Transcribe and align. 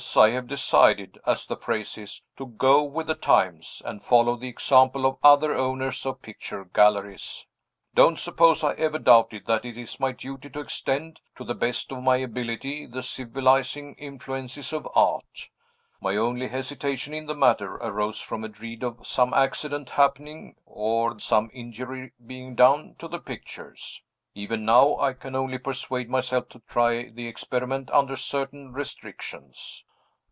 I 0.17 0.31
have 0.31 0.47
decided 0.47 1.19
(as 1.25 1.45
the 1.45 1.55
phrase 1.55 1.97
is) 1.97 2.23
to 2.35 2.47
'go 2.47 2.83
with 2.83 3.07
the 3.07 3.15
times,' 3.15 3.81
and 3.85 4.03
follow 4.03 4.35
the 4.35 4.49
example 4.49 5.05
of 5.05 5.17
other 5.23 5.55
owners 5.55 6.05
of 6.05 6.21
picture 6.23 6.65
galleries. 6.65 7.45
Don't 7.95 8.19
suppose 8.19 8.61
I 8.61 8.73
ever 8.73 8.99
doubted 8.99 9.45
that 9.45 9.63
it 9.63 9.77
is 9.77 10.01
my 10.01 10.11
duty 10.11 10.49
to 10.49 10.59
extend, 10.59 11.21
to 11.37 11.45
the 11.45 11.53
best 11.53 11.93
of 11.93 12.03
my 12.03 12.17
ability, 12.17 12.87
the 12.87 13.03
civilizing 13.03 13.93
influences 13.95 14.73
of 14.73 14.89
Art. 14.95 15.47
My 16.01 16.17
only 16.17 16.49
hesitation 16.49 17.13
in 17.13 17.27
the 17.27 17.35
matter 17.35 17.75
arose 17.75 18.19
from 18.19 18.43
a 18.43 18.49
dread 18.49 18.83
of 18.83 19.07
some 19.07 19.33
accident 19.33 19.91
happening, 19.91 20.55
or 20.65 21.19
some 21.19 21.49
injury 21.53 22.11
being 22.25 22.55
done, 22.55 22.95
to 22.99 23.07
the 23.07 23.19
pictures. 23.19 24.01
Even 24.33 24.65
now, 24.65 24.97
I 24.99 25.13
can 25.13 25.35
only 25.35 25.59
persuade 25.59 26.09
myself 26.09 26.49
to 26.49 26.59
try 26.67 27.05
the 27.09 27.27
experiment 27.27 27.89
under 27.91 28.17
certain 28.17 28.73
restrictions." 28.73 29.85